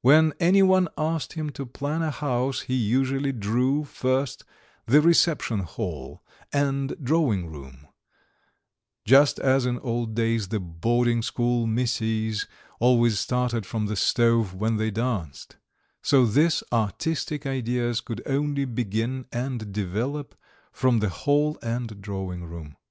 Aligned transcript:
When 0.00 0.32
any 0.40 0.62
one 0.62 0.88
asked 0.96 1.34
him 1.34 1.50
to 1.50 1.66
plan 1.66 2.00
a 2.00 2.10
house, 2.10 2.60
he 2.62 2.74
usually 2.74 3.32
drew 3.32 3.84
first 3.84 4.44
the 4.86 5.02
reception 5.02 5.58
hall 5.58 6.24
and 6.54 6.94
drawing 7.02 7.52
room: 7.52 7.86
just 9.04 9.38
as 9.38 9.66
in 9.66 9.78
old 9.80 10.14
days 10.14 10.48
the 10.48 10.58
boarding 10.58 11.20
school 11.20 11.66
misses 11.66 12.46
always 12.80 13.18
started 13.18 13.66
from 13.66 13.84
the 13.84 13.96
stove 13.96 14.54
when 14.54 14.78
they 14.78 14.90
danced, 14.90 15.58
so 16.00 16.24
his 16.24 16.64
artistic 16.72 17.44
ideas 17.44 18.00
could 18.00 18.22
only 18.24 18.64
begin 18.64 19.26
and 19.32 19.70
develop 19.74 20.34
from 20.72 21.00
the 21.00 21.10
hall 21.10 21.58
and 21.60 22.00
drawing 22.00 22.42
room. 22.46 22.74